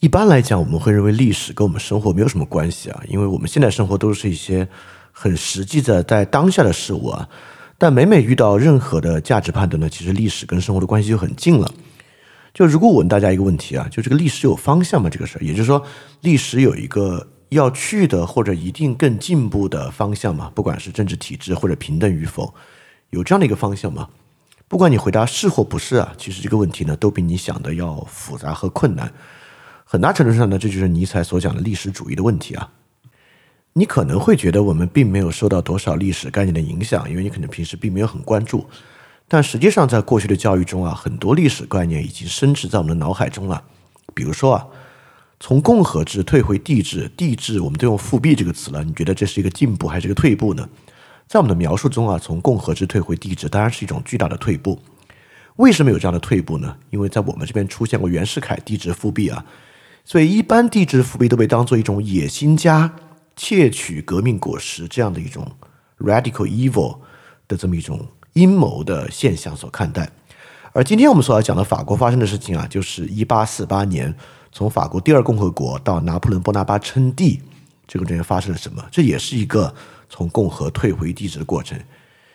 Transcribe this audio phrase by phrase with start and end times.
[0.00, 4.68] 一般来讲，我们会认为历史跟我们生活没有什么关系啊，因为我们现在生活都是一些
[5.10, 7.28] 很实际的在当下的事物啊。
[7.76, 11.68] 但每每遇到任何的价值判断呢，其实历史跟生活的关系就很近了。
[12.54, 15.10] 就如果我问大家一个问题啊，就这个历史有方向吗？
[15.10, 15.84] 这个事儿，也就是说，
[16.20, 20.52] 历史有一个要去的或者一定更进步的方向吗？
[20.54, 22.54] 不管是政治体制或者平等与否，
[23.10, 24.08] 有这样的一个方向吗？
[24.68, 29.12] 不管你回答是或不是啊，其实这个问题呢，都比你想的要复杂和困难。
[29.90, 32.70] 很大程度上呢，这就是尼采所讲的历史主义的问题啊。
[33.72, 38.66] 你可能会觉得我们并没有受到多少历史概念的影响，因为你可能平时并没有很关注。
[39.26, 43.64] 但实际上，在过去的教育中啊，很多历史概念已经深植在我们的脑海中了。
[44.12, 44.66] 比如说啊，
[45.40, 48.84] 从共和制退回帝制，帝制我们都用复辟这个词了。
[48.84, 50.68] 你觉得这是一个进步还是一个退步呢？
[51.26, 54.78] 在我们的描述中啊，从共和制退回帝制当然是一种巨大的退步。
[55.56, 56.76] 为什么有这样的退步呢？
[56.90, 59.42] 因为在我们这边出现过袁世凯帝制复辟啊。
[60.10, 62.90] 所以，一般帝制复辟都被当做一种野心家
[63.36, 65.46] 窃取革命果实这样的一种
[65.98, 66.96] radical evil
[67.46, 68.00] 的这么一种
[68.32, 70.10] 阴谋的现象所看待。
[70.72, 74.14] 而今天我们所要讲的法国发生的事情啊，就是一八四八年
[74.50, 77.42] 从法国第二共和国到拿破仑波拿巴称帝
[77.86, 78.82] 这个中间发生了什么？
[78.90, 79.74] 这也是一个
[80.08, 81.78] 从共和退回帝制的过程。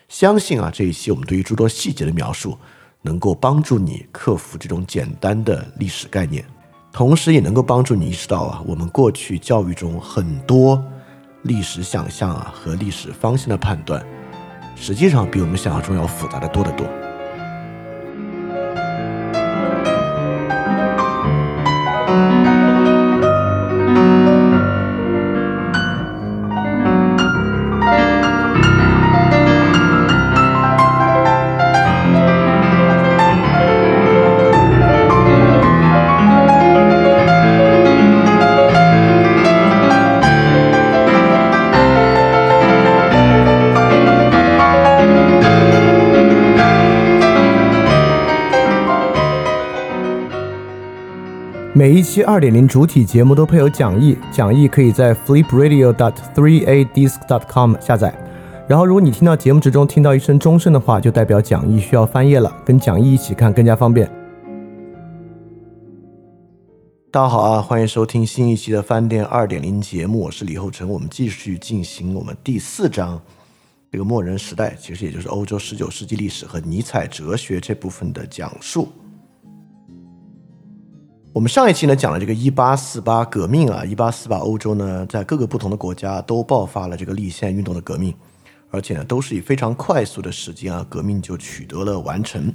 [0.07, 2.55] 相信啊，这一期我们对于诸多细节的描述，
[3.01, 6.45] 能够帮助你克服这种简单的历史概念。
[6.93, 10.79] 同时也能够帮助你意识到啊，我们过去教育中很多
[11.41, 14.05] 历史想象啊和历史方向的判断，
[14.75, 16.85] 实际上比我们想象中要复杂的多得多。
[52.23, 58.13] 二点零主体节目都配有讲义，讲义可以在 flipradio.dot3adisc.dot.com 下载。
[58.67, 64.09] 然后，如果你听到节目之中听到一声钟声的话，就代表讲义需要翻页了，跟讲义一起看更加方便。
[67.11, 70.89] 大家好啊，欢迎收听新一期的翻店二点零节目，我是李厚成。
[70.89, 73.21] 我们继续进行我们第四章，
[73.91, 78.87] 这个末人时代，其实也就是欧洲十九世纪历史和尼采哲学这部分的讲述。
[81.33, 88.13] 我们上一期呢讲了这个一八四八革命啊，一八四八欧洲呢在各个不同的国家都爆发了这个立宪运动的革命，
[88.69, 92.53] 而且呢都是以非常快速的时间啊，革命就取得了完成。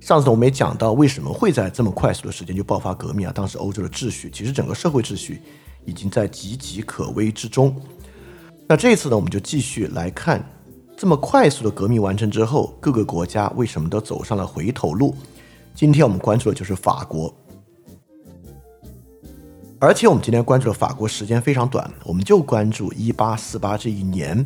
[0.00, 5.42] 上次我们也讲到为什么会在这么快速的时间就爆发革命啊，当时欧洲的秩序其实整个社会秩序
[5.84, 7.76] 已经在岌岌可危之中。
[8.66, 10.42] 那这一次呢，我们就继续来看
[10.96, 15.14] 这么快速的革命完成之后，各个国家为什么都走上了回头路。
[15.74, 17.30] 今天我们关注的就是法国。
[19.86, 24.44] 而且我们今天关注的法国时间非常短，我们就关注一八四八这一年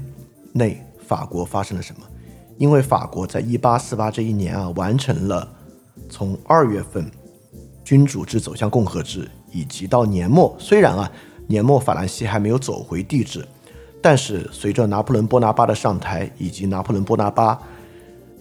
[0.53, 2.03] 内法国发生了什么。
[2.59, 5.50] 因为法国在一八四八这一年啊，完成了
[6.11, 7.11] 从二月份
[7.83, 11.11] 君主制走向共和制，以及到年末，虽然啊
[11.47, 13.43] 年末法兰西还没有走回帝制，
[14.03, 17.59] 但是随着拿破仑波拿巴的上台，以及拿破仑波拿巴，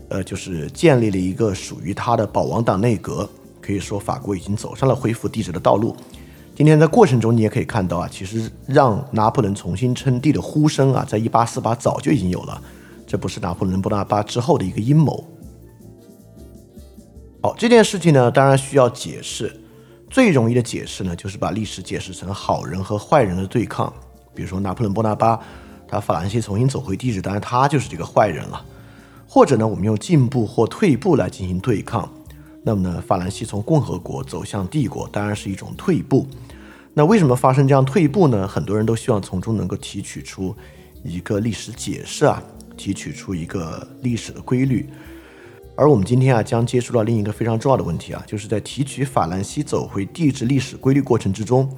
[0.09, 3.29] 呃，就是建立了一个属于他的保王党内阁，
[3.61, 5.95] 可以说法国已经走上了恢复帝制的道路。
[6.59, 12.61] 今天在过程中，你也可以看到啊，其实让拿破仑重新称帝的呼声啊，在一八四八早就已经有了，
[13.07, 15.23] 这不是拿破仑波拿巴之后的一个阴谋。
[17.41, 19.57] 好，这件事情呢，当然需要解释。
[20.09, 23.93] 最容易的解释呢，就是把历史解释成好人和坏人的对抗。
[24.35, 25.39] 比如说拿破仑波拿巴，
[25.87, 28.61] 他法兰西重新走回帝制，当然他就是这个坏人了。
[29.25, 32.11] 或者呢，我们用进步或退步来进行对抗。
[32.63, 36.27] 那么呢，法兰西从共和国走向帝国，当然是一种退步。
[36.93, 38.47] 那为什么发生这样退步呢？
[38.47, 40.53] 很多人都希望从中能够提取出
[41.03, 42.43] 一个历史解释啊，
[42.75, 44.89] 提取出一个历史的规律。
[45.77, 51.71] 而我们今天啊，将接触到另一个非常重要的问题啊，就是在提取法兰西走回帝制历史规律过程之中，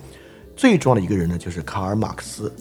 [0.56, 2.52] 最重要的一个人呢，就是卡尔马克思。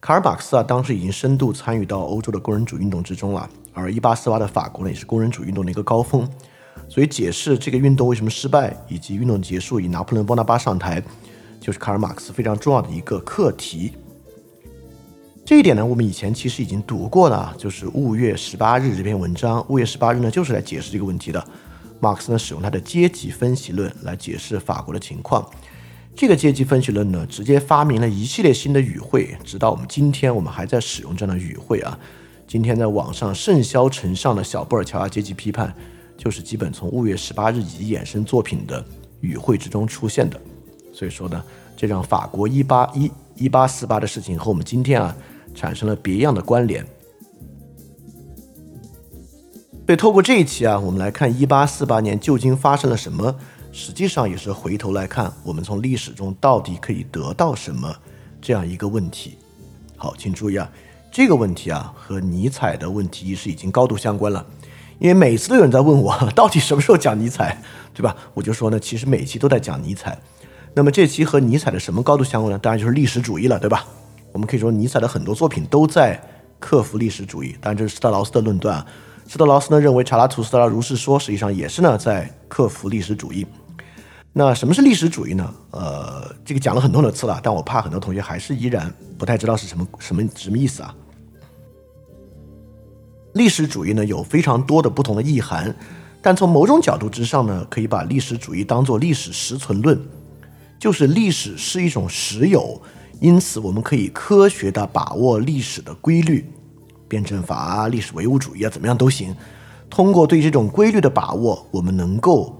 [0.00, 6.28] 卡尔马克思啊，当时已经深度参与到欧洲的工人主义运动之中了，而一八四八的法国呢，也是工人主义运动的一个高峰。
[6.88, 11.02] 所以，解释这个运动为什么失败，以及运动结束以拿破仑波拿巴上台，
[11.60, 13.92] 就是卡尔马克思非常重要的一个课题。
[15.44, 19.64] 这一点呢，我们以前其实已经读过了，就是五月十八日这篇文章。
[19.68, 21.44] 五月十八日呢，就是来解释这个问题的。
[22.00, 25.48] 马克思呢，使用他的阶级分析论来解释法国的情况。
[26.14, 31.98] 这个阶级分析论呢，直接发明了一系列新的语汇，直到我们今天，我们还在使用这样的语汇啊。
[32.48, 35.74] 今天在网上甚嚣尘上的小布尔乔亚阶级批判，
[36.16, 38.84] 就是基本从五月十八日以及衍生作品的
[39.20, 40.40] 语汇之中出现的。
[40.92, 41.44] 所以说呢，
[41.76, 45.14] 这让法国一八一一八四八的事情和我们今天啊
[45.54, 46.84] 产生了别样的关联。
[49.86, 53.34] 所以透过这一期啊，我们来看一八四八年究竟发生了什么。
[53.72, 57.94] 实际上也是回头来看，我们从历史中到底可以得到什么
[58.40, 59.36] 这样一个问题。
[59.96, 60.72] 好，请注意啊，
[61.12, 64.44] 这个问题啊和尼采的问题是已经高度相关了。
[64.98, 67.60] 因为每次都有人在问我， 到底什么时候讲尼采，
[67.92, 68.16] 对吧？
[68.34, 70.18] 我就说呢，其实每期都在讲尼采。
[70.74, 72.58] 那么这期和尼采的什么高度相关呢？
[72.58, 73.84] 当然就是历史主义了，对吧？
[74.32, 76.20] 我们可以说尼采的很多作品都在
[76.58, 77.56] 克服历史主义。
[77.60, 78.86] 当然这是斯特劳斯的论断啊。
[79.28, 83.46] 斯特劳斯呢认为查拉图斯特拉如是说，实际上也是呢在克服历史主义。
[84.32, 85.50] 那什么是历史主义呢？
[85.70, 90.94] 呃，这个讲了很多很多次了，但我怕很多同学还是依然不太知道是什么什么什么意思啊。
[93.36, 95.74] 历史主义呢有非常多的不同的意涵，
[96.22, 100.00] 但从某种角度之上呢，可以把历史主义当做历史实存论，
[100.78, 102.80] 就是历史是一种实有，
[103.20, 106.50] 因此我们可以科学的把握历史的规律，
[107.06, 109.36] 辩证法啊、历史唯物主义啊，怎么样都行。
[109.90, 112.58] 通过对这种规律的把握，我们能够。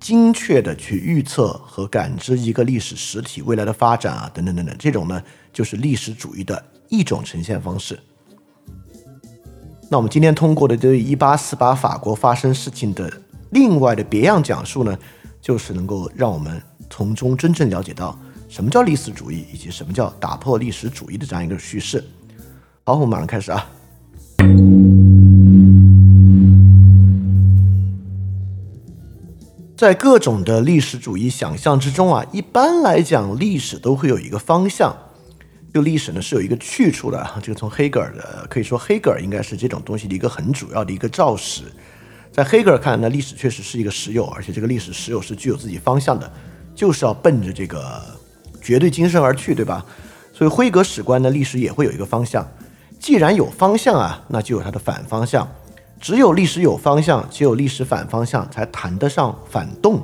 [0.00, 5.20] 精确的去预测和感知一个历史实体未来的发展啊，等等等等，这种呢
[5.52, 7.98] 就是历史主义的一种呈现方式。
[9.90, 13.10] 那我们今天通过的对一八四八法国发生事情的
[13.50, 14.94] 另外的别样讲述呢，
[15.40, 18.18] 就是能够让我们从中真正了解到
[18.50, 22.04] 什么叫历史主义，以及什么叫打破历史主义的这样一个叙事。
[22.84, 23.66] 好，我们马上开始啊。
[29.74, 34.94] 在各种的历史主义想象之中啊，一般来讲，历史都会有一个方向。
[35.72, 37.26] 就历史呢是有一个去处的。
[37.42, 41.64] 这个从黑格尔的可以说，黑格尔应该是这种东西的一个很主要的一个肇始。
[42.32, 46.30] 在黑格尔看，来呢历史确实是一个实有，而且这个历史实有是具有自己方向的，
[46.74, 48.00] 就是要奔着这个
[48.62, 49.84] 绝对精神而去，对吧？
[50.32, 52.46] 所以辉格史观呢，历史也会有一个方向。
[53.00, 55.48] 既然有方向啊，那就有它的反方向。
[56.00, 60.00] 只有历史有方向，只有历史反方向，才谈得上反动。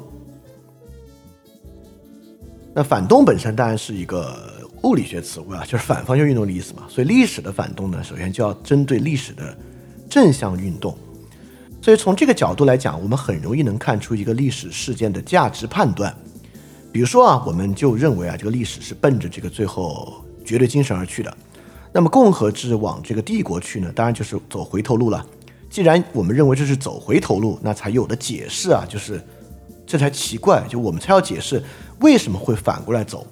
[2.75, 4.54] 那反动本身当然是一个
[4.85, 6.85] 物理学词汇啊，就是反方向运动的意思嘛。
[6.89, 9.57] 所以历史的反动呢，首先就要针对历史的
[10.09, 10.97] 正向运动。
[11.83, 16.15] 所以从这个角度来讲，我们很容易能看出一个历史事件的价值判断。
[16.93, 21.37] 比如说啊，我们就认为啊，这个历史是奔着这个最后绝对精神而去的。
[21.93, 25.27] 那么共和制往这个帝国去呢，当然就是走回头路了。
[25.71, 29.21] 既然我们认为这是走回头路，那才有的解释啊，就是
[29.87, 31.63] 这才奇怪，就我们才要解释
[32.01, 33.27] 为什么会反过来走。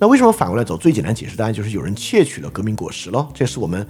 [0.00, 0.76] 那为什么反过来走？
[0.76, 3.26] 最简单解释当然就是有人窃取了革命果实喽。
[3.34, 3.86] 这是我们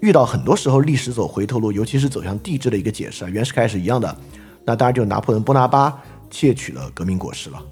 [0.00, 3.28] 遇到很多时候历史走回头路，尤其是走向帝制的一个解释啊。
[3.28, 4.16] 原始开始一样的，
[4.64, 5.96] 那当然就拿破仑波拿巴
[6.28, 7.62] 窃取了革命果实了。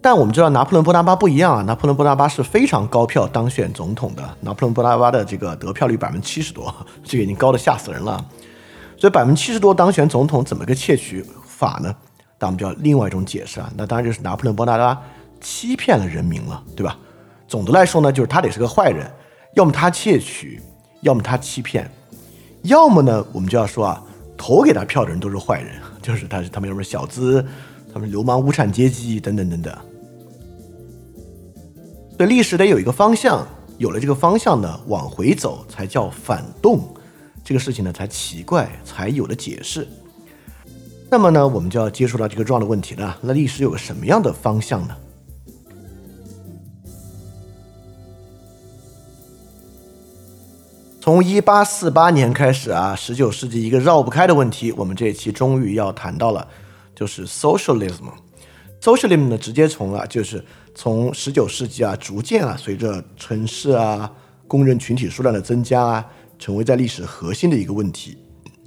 [0.00, 4.22] 但我们知道拿破仑波拿巴不一样啊，拿破仑波拿巴是非常高票当选总统的。
[4.40, 8.24] 拿破仑波拿巴的这个得票率百分之七十多，这个已经高的吓死人了。
[8.96, 11.94] 所以百分之七十多当选总统怎么个窃取法呢？
[12.38, 15.02] 那我们就要另外一种解释啊，那当然就是拿破仑波拿巴
[15.40, 16.98] 欺骗了人民了，对吧？
[17.46, 19.10] 总的来说呢，就是他得是个坏人，
[19.54, 20.60] 要么他窃取，
[21.00, 21.90] 要么他欺骗，
[22.62, 24.04] 要么呢，我们就要说啊，
[24.36, 27.44] 投给他票的人都是坏人， 就是他是他们要么小资，
[27.92, 29.74] 他们流氓无产阶级等等等等。
[32.18, 33.46] 对历史得有一个方向，
[33.78, 36.94] 有了这个方向呢，往回走才叫反动，
[37.42, 39.86] 这个事情呢才奇怪，才有的解释。
[41.10, 43.16] 那么呢，我们就要接触到这个重要的问题了。
[43.22, 44.94] 那历史有个什么样的方向呢？
[51.08, 56.46] 从一八四八年开始啊，十九世纪一个绕不开的问题，我们这一期终于要谈到了，
[56.94, 58.10] 就是 socialism。
[58.78, 60.44] socialism 呢，直接从啊，就是。
[60.74, 64.12] 从十九世纪啊，逐渐啊，随着城市啊、
[64.46, 66.06] 工人群体数量的增加啊，
[66.38, 68.18] 成为在历史核心的一个问题。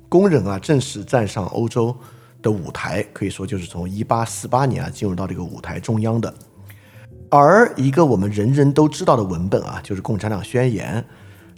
[0.10, 1.96] 工人啊，正式站上欧洲
[2.42, 6.34] 的舞台，可以说就是从一八四八年啊，进入到这个舞台中央的。
[7.30, 11.06] 而一个我们人人都知道的文本啊，就是《共产党宣言》，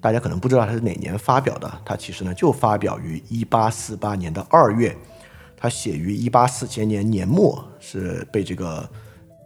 [0.04, 4.96] 大家可能不知道它是哪年发表的，它其实呢就发表于一八四八年的二月，
[5.58, 8.88] 它写于一八四七年年末，是被这个。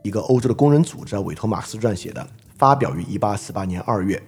[0.03, 2.25] 一个欧洲的工人组织委托马克思撰写的，
[2.57, 4.21] 发表于一八四八年二月。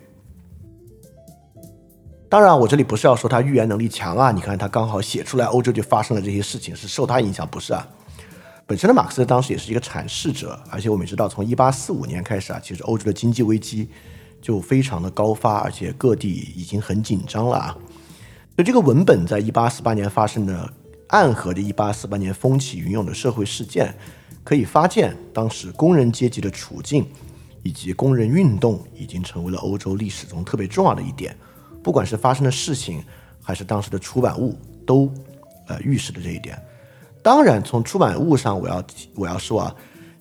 [2.27, 7.87] 当然，我这里不是要说他预言能力强啊，你看他刚好写出来，欧洲就发生了这些事情，是受他影响，不是啊？
[8.67, 13.89] 本身的马克思当时也是一个阐释者，而且我们知道，从一八四五年开始啊，其实欧洲的经济危机
[14.41, 17.77] 就非常的高发，而且各地已经很紧张了啊。
[18.55, 20.71] 所以这个文本在一八四八年发生的
[21.07, 23.93] 暗合着一八四八年风起云涌的社会事件，
[24.43, 27.07] 可以发现当时工人阶级的处境
[27.63, 31.35] 以及工人运动已经成为了欧洲历史中特别重要的一点。
[31.81, 33.01] 不管是发生的事情，
[33.41, 35.09] 还是当时的出版物，都
[35.67, 36.61] 呃预示着这一点。
[37.21, 38.83] 当然，从出版物上，我要
[39.15, 39.75] 我要说啊，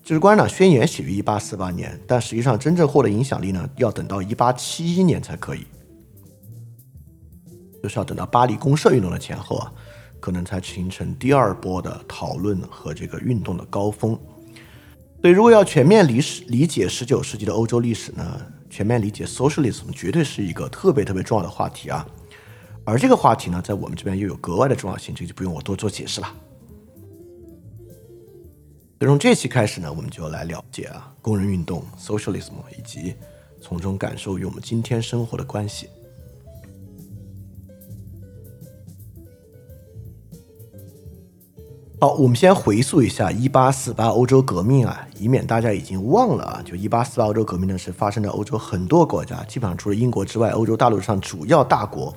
[0.09, 5.67] 就是《共产党宣言》写于一八四八年，但实际上真正获得影响力呢，要等到一八七一年才可以，
[7.83, 9.71] 就是要等到巴黎公社运动的前后啊，
[10.19, 14.19] 可能才形成第二波的讨论和这个运动的高峰。
[15.21, 22.03] 所以，如果要全面理理解十九世纪的欧洲历史呢，全面理解 socialism 绝对是一个特别特别重要的话题啊。
[22.83, 26.33] 而这个话题呢，在我们这边又有格外的重要性，这就不用我多做解释了。
[29.07, 33.15] 从这期开始呢，我们就来了解啊工人运动 （socialism） 以及
[33.61, 35.89] 从中感受与我们今天生活的关系。
[42.01, 46.61] 好，我们先回溯一下1848欧洲革命啊，以免大家已经忘了啊。
[46.63, 52.13] 就1848欧洲革命呢，是发生在欧洲很多国家，基本上除了英国之外，欧洲大陆上主要大国，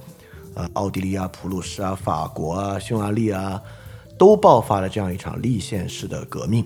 [0.54, 3.62] 呃，奥地利啊、普鲁士啊、法国啊、匈牙利啊。
[4.22, 6.64] 都爆发了这样一场立宪式的革命，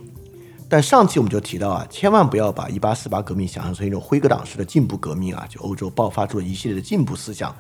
[0.69, 7.57] 但上期我们就提到啊，千万不要把一八四八革命想象成一种辉格党式的进步革命啊，就欧洲爆发出了一系列的进步思想，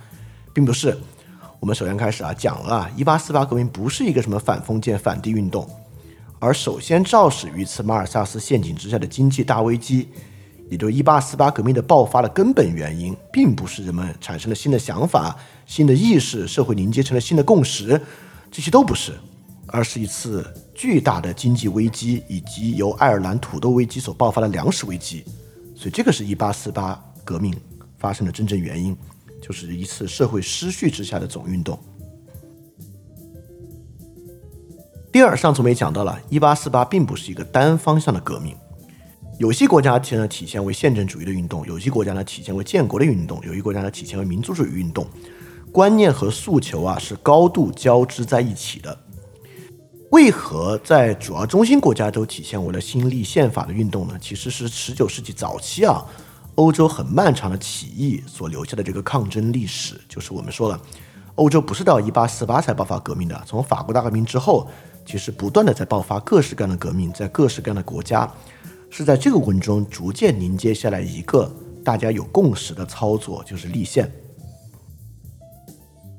[0.52, 0.94] 并不是。
[1.58, 5.66] 我们首先开始啊，讲了啊，一八四八革命不是一个什么反封建反帝运动，
[6.38, 10.10] 而首先肇始于此马尔萨斯陷阱之下的经济大危机，
[10.68, 15.34] 也就一八四八革命的爆发的根本原因，并不是人们产生了新的想法、
[15.64, 17.98] 新的意识，社会凝结成了新的共识，
[18.50, 19.14] 这些都不是。
[19.68, 25.24] 而是一次巨大的经济危机，以及由爱尔兰土豆危机所爆发的粮食危机，
[25.74, 27.54] 所以这个是一八四八革命
[27.98, 28.96] 发生的真正原因，
[29.42, 31.78] 就是一次社会失序之下的总运动。
[35.12, 38.54] 第二，上次我们也讲到了，一八四八并不是一个单方向的革命，
[39.38, 45.06] 有些国家呢体现为宪政主义的运动，有些国家呢体现为建国的运动，有些国家呢体现为民族主义运动，
[45.72, 49.05] 观念和诉求啊是高度交织在一起的。
[50.10, 54.16] 为何在主要中心国家都体现为了新立宪法的运动呢？
[54.20, 56.04] 其实是十九世纪早期啊，
[56.54, 60.00] 欧洲很漫长的起义所留下的这个抗争历史。
[60.08, 60.80] 就是我们说了，
[61.34, 64.68] 欧洲不是到一八四八才爆发革命的，从法国大革命之后，
[65.04, 68.32] 其实不断的在爆发各式各样的革命，在各式各样的国家，
[68.88, 71.50] 是在这个过程中逐渐凝结下来一个
[71.84, 74.08] 大家有共识的操作，就是立宪。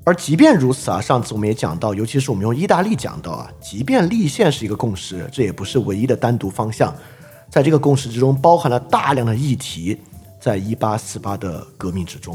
[0.08, 6.96] 而即便如此啊，上次我们也讲到，尤其是我们用意大利讲到啊，即便立宪是一个共识，这也不是唯一的单独方向，
[7.50, 9.98] 在这个共识之中包含了大量的议题，
[10.40, 12.34] 在一八四八的革命之中。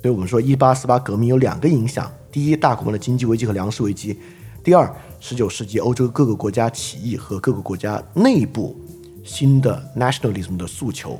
[0.00, 4.14] 所以我们说，一八四八革命有两个影响：第一，大规模的经济危机和粮食危机；
[4.62, 4.88] 第二，
[5.18, 8.76] 十九世纪欧洲各个国家起义和各个国家内部
[9.24, 11.18] 新的 nationalism 的诉求。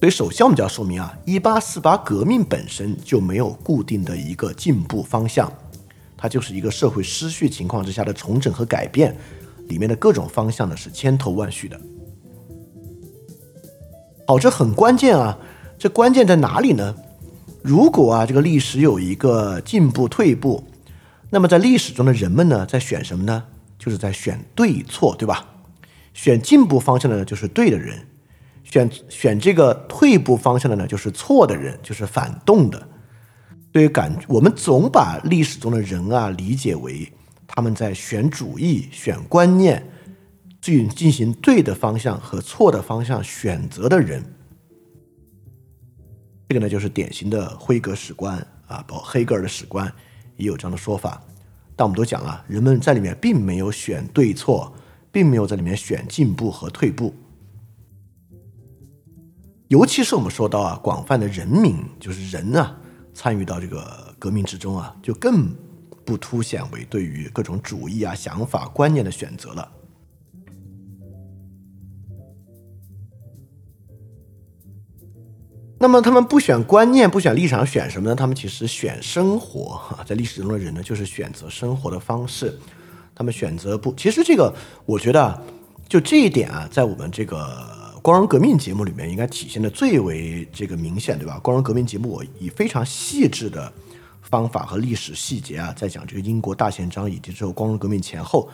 [0.00, 5.52] 所以，首先我们就要说明啊，一八四八革命本身就没有固定的一个进步方向，
[6.16, 9.14] 它就是一个社会失序情况之下的重整和改变，
[9.68, 11.78] 里面的各种方向呢是千头万绪的。
[14.26, 15.38] 好，这很关键啊，
[15.78, 16.94] 这关键在哪里呢？
[17.60, 20.64] 如果啊这个历史有一个进步退步，
[21.28, 23.44] 那么在历史中的人们呢在选什么呢？
[23.78, 25.46] 就是在选对错，对吧？
[26.14, 28.06] 选进步方向的呢就是对的人。
[28.62, 32.88] 选选这个退步方向的呢，就是错的人，就是反动的。
[33.72, 37.12] 对于感，我们总把历史中的人啊理解为
[37.46, 39.84] 他们在选主义、选观念，
[40.60, 44.24] 进进行对的方向和错的方向选择的人。
[46.48, 48.36] 这个呢，就是典型的辉格史观
[48.66, 49.92] 啊，包括黑格尔的史观
[50.36, 51.22] 也有这样的说法。
[51.76, 54.72] 但我们都讲了，人们在里面并没有选对错，
[55.12, 57.14] 并没有在里面选进步和退步。
[59.70, 62.76] 尤其是我们说到啊，广泛的人民就是人啊，
[63.14, 65.48] 参与到这个革命之中啊，就更
[66.04, 69.70] 不凸显为对于各种主义啊、想法、观念的选择了。
[75.78, 78.16] 那么他们不选观念、不选立场，选什么呢？
[78.16, 79.80] 他们其实选生活。
[80.04, 82.58] 在历史中的人呢，就是选择生活的方式。
[83.14, 84.52] 他们选择不，其实这个
[84.84, 85.40] 我觉得，
[85.88, 87.78] 就这一点啊，在我们这个。
[88.02, 91.38] 光荣革命节目里面应该体现的最为这个明显，对吧？
[91.42, 93.72] 光荣革命节目我以非常细致的
[94.22, 98.48] 方法和历史细节啊，在讲这个英国大宪章以及之后光荣革命前后，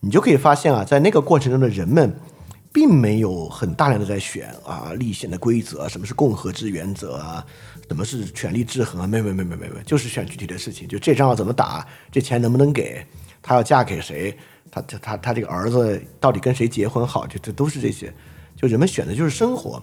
[0.00, 2.12] 你就可以发现啊，在那个过程中的人们，
[2.72, 7.44] 并没有很大量的在选啊立宪的规则，什么是共和制原则啊，
[7.88, 13.04] 什么是权力制衡啊，没没没没没没，就是选具体的事情，就这仗要怎么打，这钱能不能给，
[13.42, 14.36] 他要嫁给谁，
[14.70, 18.12] 他他他他这个儿子到底跟谁结婚好，就这都是这些，
[18.60, 19.80] 就人们选的就是生活。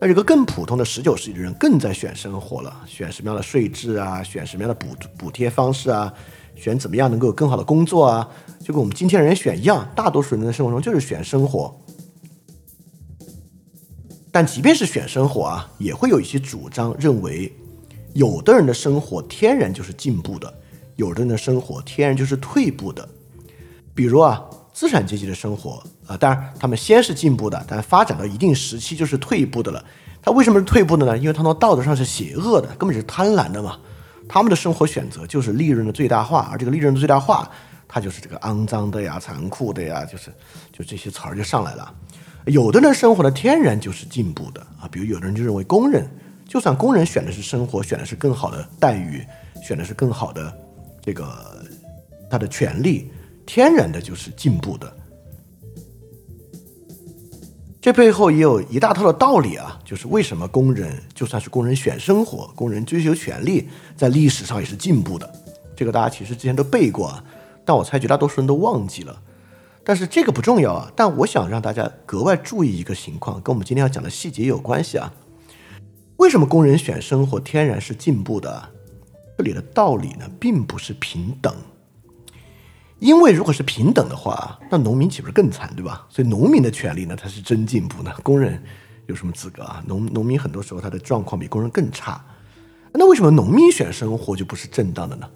[0.00, 6.12] 那这个更普通的十九世纪的人更在选生活了，选什么样的税制啊，选什么样的补补贴方式啊，
[6.56, 11.80] 选怎么样能够有更好的工作啊，就跟我们今天人选一样，大多数人的生活中就是选生活。
[14.32, 17.50] 但即便是选生活啊，也会有一些主张认为，
[18.14, 20.52] 有的人的生活天然就是进步的，
[20.96, 23.08] 有的人的生活天然就是退步的。
[23.94, 25.80] 比如啊，资产阶级的生活。
[26.06, 29.84] 啊，当然，他们先是进步的，但发展到一定时期就是退步的了。
[30.22, 31.16] 他为什么是退步的呢？
[31.18, 33.78] 因为他从道德上是邪恶的，根本是贪婪的嘛。
[34.26, 37.50] 他们的生活选择就是利润的最大化，而这个利润的最大化，
[37.86, 40.30] 它就是这个肮脏的呀、残酷的呀，就是
[40.72, 41.94] 就这些词儿就上来了。
[42.46, 46.06] 有的人生活的天然就是进步的啊，比如有的人就认为工人，
[46.48, 49.22] 就算工人选的是生活，选的是更好的待遇，
[49.62, 50.54] 选的是更好的
[51.02, 51.64] 这个
[52.30, 53.10] 他的权利，
[53.44, 54.90] 天然的就是进步的。
[57.84, 65.30] 这背后也有一大套的道理啊，就是为什么工人就算是工人选生活，工人追求权利，在历史上也是进步的。
[65.76, 67.22] 这个大家其实之前都背过啊，
[67.62, 69.20] 但我猜绝大多数人都忘记了。
[69.84, 75.12] 但是这个不重要啊，但我想让大家格外注意一个情况，跟我们今天要讲的细节有关系啊。
[76.16, 78.70] 为什么工人选生活天然是进步的？
[79.36, 81.54] 这里的道理呢，并不是平等。
[83.04, 86.06] 因为如果是平等的话，那农民岂不是更惨，对吧？
[86.08, 88.10] 所以农民的权利呢，才是真进步呢。
[88.22, 88.58] 工人
[89.08, 89.84] 有什么资格啊？
[89.86, 92.24] 农农民很多时候他的状况比工人更差。
[92.94, 95.28] 那为什么农民选生活就不是正当的呢？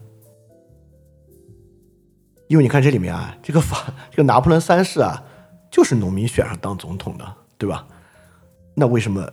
[2.47, 5.23] 因为你看这里面啊，这个法， 这个拿破仑三世啊，
[5.71, 7.87] 就是农民选上当总统的，对吧？
[8.75, 9.31] 那为什么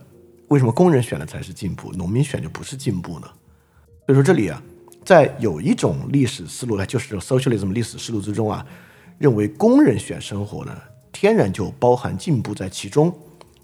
[0.48, 3.26] 为什么工人选的才是进步，农民选就不是进步呢？
[4.04, 4.62] 所以说这里啊。
[5.06, 8.66] 在有一种历史思路呢，就是 socialism 历史思路之中啊，
[9.18, 10.76] 认为工人选生活呢，
[11.12, 13.08] 天然就包含进步在其中，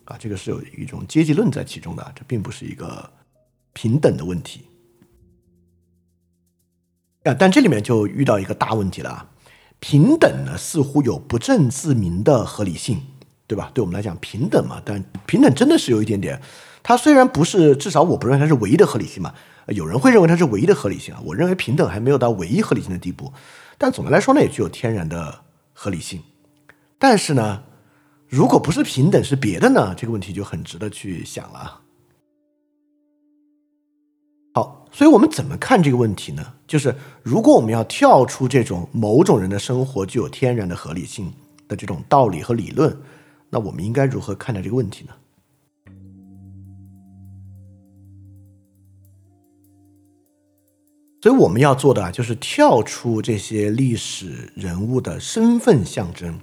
[0.05, 3.11] 啊，这个是有一种阶级论在其中的，这并不是一个
[3.73, 4.63] 平等的问题。
[7.25, 9.29] 啊，但这里面就遇到一个大问题了啊，
[9.81, 13.03] 平等呢似乎有不证自明的合理性，
[13.49, 13.69] 对吧？
[13.75, 16.41] 对我们来讲平等嘛，但平等真的是有一点点，
[16.85, 19.35] 它虽然不是，至少我不认为它是唯一的合理性嘛。
[19.69, 23.33] 有人会认为它是唯一的合理性啊，我认为平等还没有到唯一合理性的地步，
[23.79, 26.21] 但总的来说呢，也具有天然的合理性。
[26.99, 27.63] 但是呢，
[28.29, 31.81] 如果不是平等是别的呢，这个问题就很值得去想了。
[34.55, 36.55] 好，所以我们怎么看这个问题呢？
[36.67, 41.33] 就是如果我们要跳出这种某种人的生活具有天然的合理性
[41.69, 42.95] 的这种道理和理论，
[43.49, 45.13] 那我们应该如何看待这个问题呢？
[51.23, 56.37] 所以我们要做的啊，就是跳出这些历史人物的身份象征，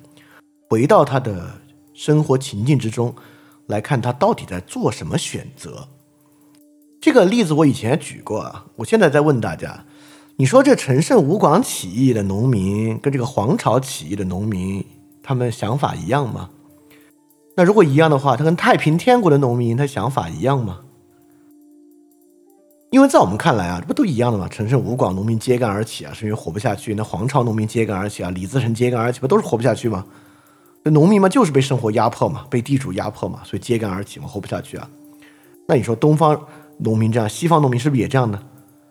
[0.70, 1.52] 回到他的
[1.94, 3.13] 生活情境之中，
[3.68, 5.89] 来看他到底在做什么选择。
[7.02, 9.84] 这个例子我以前举过啊，我现在在问大家：
[10.38, 14.86] 你说这陈胜吴广起义的农民跟这个黄巢起义的农民，
[15.22, 16.52] 他们想法一样吗？
[17.58, 20.80] 那如果一样的话，他跟太平天国的农民他想法一样吗？
[22.89, 24.47] 因为在我们看来啊，这不都一样的吗？
[24.49, 30.04] 陈胜吴广农民揭竿而起啊，是因为活不下去；那黄巢农民揭竿而起啊，李自成揭竿而起，不都是活不下去吗？
[30.84, 34.89] 那农民嘛，就是被生活压迫嘛，被地主压迫嘛，所以揭竿而起嘛，活不下去啊。
[35.67, 36.39] 那你说东方
[36.78, 38.41] 农民这样，西方农民是不是也这样呢？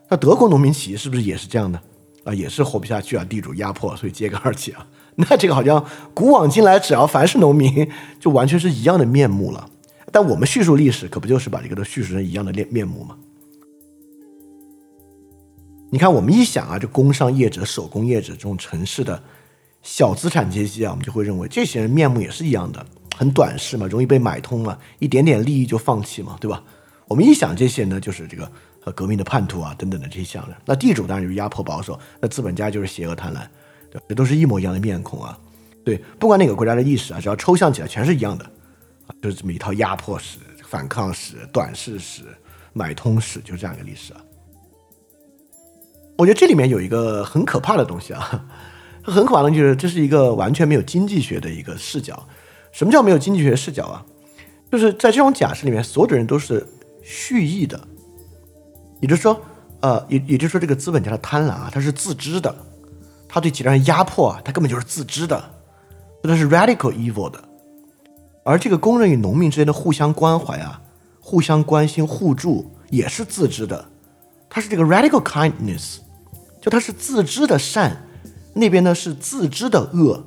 [0.08, 1.80] 那德国农民起义是不是也是这样的
[2.22, 2.32] 啊？
[2.32, 4.86] 也是活不下去啊，地主压迫，所以揭竿而起啊。
[5.16, 5.84] 那这个好像
[6.14, 9.68] 古往今来，只要凡是农民，就完全是一样的面目了。
[10.12, 13.16] 但我们叙述历史，可不就是把这个都叙述成一样的面面目吗？
[15.90, 19.22] 你看，我们一想啊，这工商业者、手工业者这种城市的
[19.82, 22.84] 小资产阶级啊，我们就会认为这些人面目也是一样的，
[23.16, 26.62] 很短视嘛，容易被买通嘛，一点点利益就放弃嘛，对吧？
[27.06, 28.52] 我们一想这些呢，就是这个
[28.84, 30.54] 呃革命的叛徒啊，等等的这些项人。
[30.66, 33.46] 那地主当然就是压迫保守，那资本家就是邪恶贪婪，
[33.90, 35.38] 对，这都是一模一样的面孔啊。
[35.86, 38.44] 对，不管哪个国家的历史啊，只要抽象起来，全是一样的
[39.06, 42.24] 啊，就是这么一套压迫史、反抗史、短视史、
[42.74, 44.20] 买通史，就是这样一个历史啊。
[46.18, 48.44] 我觉得这里面有一个很可怕的东西啊，
[49.02, 52.22] 很可怕的就是这是一个完全没有经济学的一个视角。
[52.72, 54.04] 什么叫没有经济学视角啊？
[54.70, 56.66] 就是在这种假设里面，所有的人都是
[57.02, 57.80] 蓄意的，
[59.00, 59.40] 也就是说，
[59.80, 62.54] 呃，也也就是说，这个资本家的贪婪啊，他是自知的，
[63.26, 65.42] 他对其他人压迫啊，他根本就是自知的，
[66.22, 67.42] 这是 radical evil 的。
[68.44, 70.82] 而这个工人与农民之间的互相关怀啊，
[71.20, 73.88] 互相关心、互助，也是自知的，
[74.50, 75.98] 他是这个 radical kindness，
[76.68, 78.04] 就他是自知的善，
[78.52, 80.22] 那边呢是自知的恶。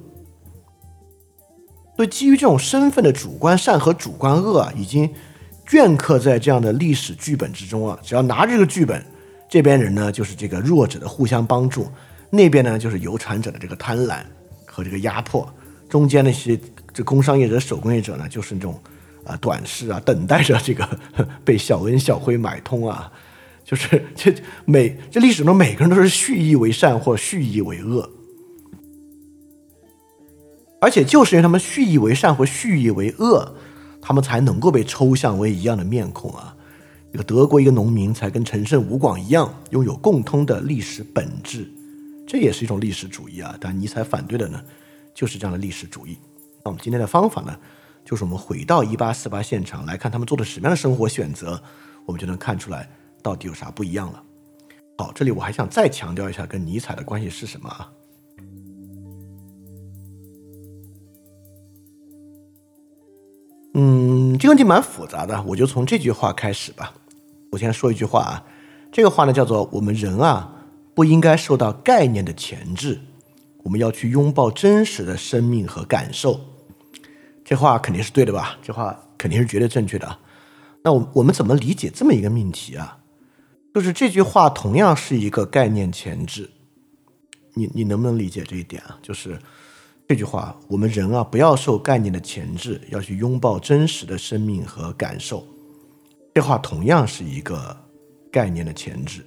[1.96, 5.08] 所以，基于这种身份的主观善和主观恶啊，已经
[5.68, 7.96] 镌刻在这样的历史剧本之中啊。
[8.02, 9.06] 只要拿这个剧本。
[9.48, 11.84] 这边人呢，就是这个弱者的互相帮助；
[12.32, 14.22] 那边呢，就是有产者的这个贪婪
[14.66, 15.48] 和这个压迫。
[15.88, 16.60] 中间那些
[16.92, 18.82] 这工商业者、手工业者呢，就是那种
[19.26, 20.90] 啊短视啊，等待着这个
[21.46, 23.12] 被小恩小惠买通啊。
[23.72, 28.10] 就是这每这历史中每个人都是蓄意为善或蓄意为恶，
[30.82, 33.56] 而且就是因为他们蓄意为善或蓄意为恶，
[34.02, 36.54] 他们才能够被抽象为一样的面孔啊。
[37.14, 41.66] 一个德国一个农民才跟陈胜吴广一样，拥有共通的历史本质，
[42.28, 43.56] 这也是一种历史主义啊。
[43.58, 44.62] 但尼采反对的呢，
[45.14, 46.18] 就是这样的历史主义。
[46.62, 47.58] 那我们今天的方法呢，
[48.04, 51.64] 就是我们回到一八四八现场来看他们做的什么样的生活选择，
[52.06, 52.90] 我们就能看出来
[53.22, 54.24] 到底有啥不一样了。
[54.98, 57.92] 好，这里我还想再强调一下跟尼采的关系是什么啊？
[63.74, 66.94] 嗯，这个问题蛮复杂的，我就从这句话开始吧。
[67.52, 68.44] 我先说一句话啊，
[68.92, 73.00] 这个话呢叫做“我们人啊不应该受到概念的钳制，
[73.64, 76.40] 我们要去拥抱真实的生命和感受。”
[77.44, 78.58] 这话肯定是对的吧？
[78.62, 80.18] 这话肯定是绝对正确的。
[80.84, 82.98] 那我我们怎么理解这么一个命题啊？
[83.74, 86.50] 就是这句话同样是一个概念前置。
[87.54, 88.98] 你你能不能理解这一点啊？
[89.02, 89.38] 就是
[90.08, 95.46] 这句话，我们人啊不要受概念的前置，要去拥抱真实的生命和感受。
[96.34, 97.78] 这话同样是一个
[98.32, 99.26] 概念的前置，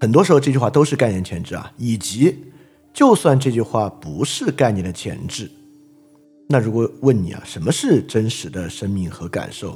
[0.00, 1.72] 很多时候这句话都是概念前置啊。
[1.78, 2.36] 以及，
[2.92, 5.50] 就算这句话不是概念的前置，
[6.48, 9.70] 那如果问你啊，什么是真实的生命和感受，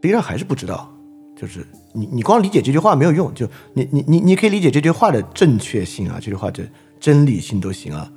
[0.00, 0.95] 实际上还是不知道。
[1.36, 6.66] 就是你你光理解这句话没有用，就你你你你可以理解这句话的正确性啊，这句话的
[6.98, 8.10] 真理性都行啊，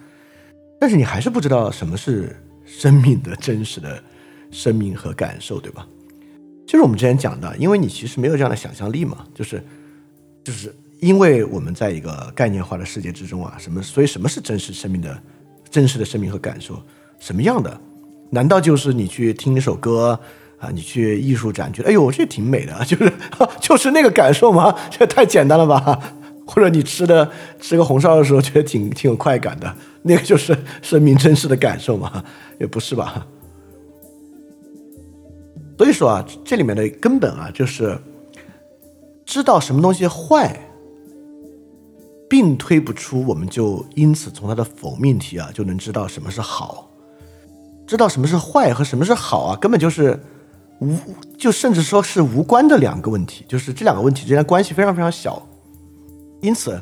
[0.79, 4.01] 但是你还是不知道什么是生命的真实的。
[4.51, 5.87] 生命和感受，对吧？
[6.65, 9.63] 就是我们之前讲的，因为你其实没有这样的想象力嘛，就是，
[10.43, 15.21] 就是因为我们在一个概念化的世界之中啊，什么，所以什么是真实生命的
[15.69, 16.81] 真实的生命和感受？
[17.19, 17.79] 什么样的？
[18.31, 20.19] 难道就是你去听一首歌
[20.59, 23.11] 啊，你去艺术展，觉得哎呦这挺美的，就是
[23.61, 24.75] 就是那个感受吗？
[24.89, 25.99] 这太简单了吧？
[26.45, 32.23] 或者你吃的吃个红烧的时候，觉得挺挺有快感的，那个就是生命真实的感受吗？
[32.59, 33.25] 也不是吧？
[35.77, 37.97] 所以说啊，这里面的根本啊，就是
[39.25, 40.59] 知道什么东西坏，
[42.29, 46.89] 并推不出，我们就因此从它的否命题啊，就能知道什么是好。
[47.87, 50.19] 知道什么是坏和什么是好啊，根本就是
[50.79, 50.95] 无，
[51.37, 55.45] 就甚至说是无关的两个问题，就是这两个问题之间关系非常非常小。
[56.41, 56.81] 因此，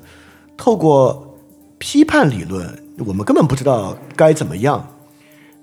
[0.56, 1.38] 透过
[1.78, 2.68] 批判理论，
[3.00, 4.88] 我们根本不知道该怎么样。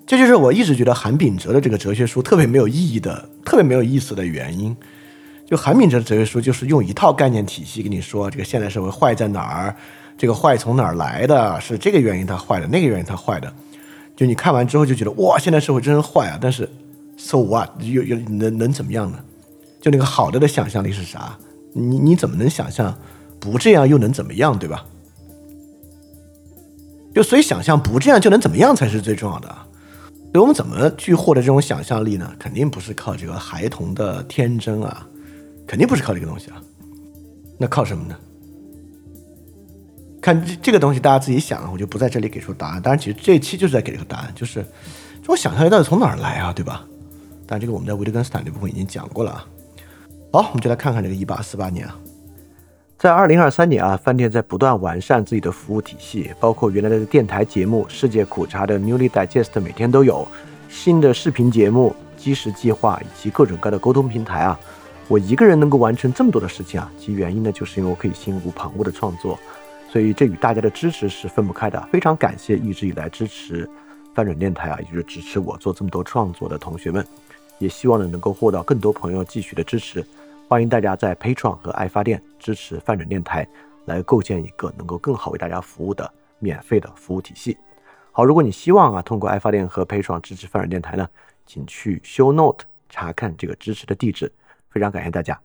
[0.07, 4.77] 这就是我一直觉得韩炳哲的这个哲学书特别没有意义的、特别没有意思的原因。
[5.47, 9.77] 就韩炳哲的哲学书，就是用一套概念体系跟你说这个现代社会坏在哪儿，
[10.19, 13.53] 这个坏从哪儿来的，是这个原因它坏的，那个原因它坏的。
[14.17, 16.39] 就你看完之后就觉得哇，现代社会真是坏啊！
[16.41, 16.69] 但是
[17.17, 17.71] ，so what？
[17.81, 19.19] 又又能能怎么样呢？
[19.81, 21.39] 就那个好的的想象力是啥？
[21.73, 22.97] 你你怎么能想象
[23.39, 24.87] 不这样又能怎么样，对吧？
[27.15, 29.49] 就所以想象不这样就能怎么样才是最重要的。
[30.33, 32.33] 所以我们怎么去获得这种想象力呢？
[32.39, 35.07] 肯定不是靠这个孩童的天真啊，
[35.67, 36.61] 肯定不是靠这个东西啊。
[37.57, 38.17] 那靠什么呢？
[40.21, 42.83] 看这这个东西，大家自己想，我就不在这里给出答案。
[42.83, 44.65] 当然，其实这一期就是在给这个答案，就是
[45.21, 46.85] 这种想象力到底从哪儿来啊，对吧？
[47.47, 49.47] 但这个我们在维特根斯坦这部分已经讲过了啊。
[50.33, 51.99] 好，我们就来看看这个一八四八年啊。
[52.99, 60.27] 在二零二三年啊，饭店在不断完善自己的服务体系，包括原来的电台节目《世界苦茶》的 Newly Digest 每天都有
[60.69, 64.59] 新的视频节目、基石计划以及各种各样的沟通平台啊。
[65.07, 69.39] 我一个人能够完成这么多的事情啊，其原因呢，就是因为我可以心无旁骛的创作，
[69.93, 71.89] 所以这与大家的支持是分不开的。
[71.93, 73.69] 非常感谢一直以来支持
[74.15, 77.07] 翻转电台啊，也就是支持我做这么多创作的同学们，
[77.59, 80.05] 也希望呢能够获得更多朋友继续的支持。
[80.49, 83.47] 欢迎大家在 Patron 和爱发电支持泛转电台，
[83.87, 87.57] 来构建一个能够更好为大家服务的免费的服务体系。
[88.13, 91.09] 好，如果你希望啊通过爱发电和 Patron 支持泛转电台呢，
[91.47, 94.31] 请去 Show Note 查看这个支持的地址。
[94.69, 95.41] 非常感谢大家。